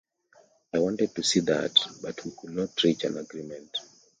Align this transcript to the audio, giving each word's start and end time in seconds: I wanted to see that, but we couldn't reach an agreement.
I 0.73 0.79
wanted 0.79 1.13
to 1.13 1.21
see 1.21 1.41
that, 1.41 1.75
but 2.01 2.25
we 2.25 2.31
couldn't 2.31 2.83
reach 2.83 3.03
an 3.03 3.17
agreement. 3.19 3.77